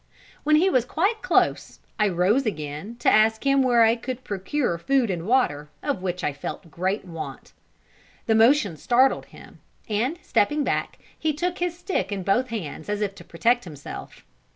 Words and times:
When 0.43 0.55
he 0.55 0.67
was 0.67 0.83
quite 0.83 1.21
close, 1.21 1.79
I 1.99 2.07
rose 2.09 2.47
again, 2.47 2.95
to 3.01 3.07
ask 3.07 3.45
him 3.45 3.61
where 3.61 3.83
I 3.83 3.95
could 3.95 4.23
procure 4.23 4.79
food 4.79 5.11
and 5.11 5.27
water, 5.27 5.69
of 5.83 6.01
which 6.01 6.23
I 6.23 6.33
felt 6.33 6.71
great 6.71 7.05
want. 7.05 7.53
The 8.25 8.33
motion 8.33 8.77
startled 8.77 9.25
him; 9.27 9.59
and 9.87 10.17
stepping 10.23 10.63
back, 10.63 10.97
he 11.19 11.33
took 11.33 11.59
his 11.59 11.77
stick 11.77 12.11
in 12.11 12.23
both 12.23 12.47
hands 12.47 12.89
as 12.89 13.01
if 13.01 13.13
to 13.13 13.23
protect 13.23 13.63
himself. 13.63 14.25